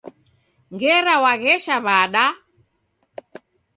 [0.73, 2.25] Ngera waghesha wada?